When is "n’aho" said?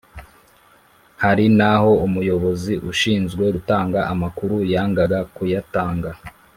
1.57-1.91